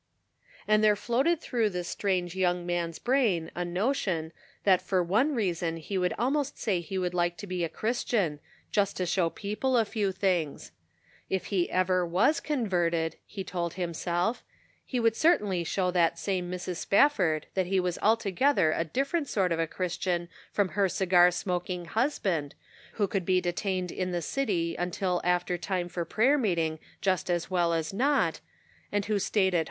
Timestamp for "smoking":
21.29-21.85